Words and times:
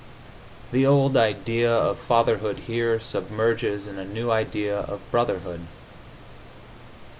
The 0.71 0.83
old 0.83 1.15
idea 1.15 1.71
of 1.71 1.99
fatherhood 1.99 2.61
here 2.65 2.99
submerges 2.99 3.85
in 3.85 3.99
a 3.99 4.03
new 4.03 4.31
idea 4.31 4.79
of 4.79 4.99
brotherhood. 5.11 5.67